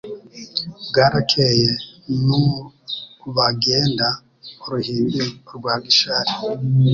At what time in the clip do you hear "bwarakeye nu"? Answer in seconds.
0.87-2.41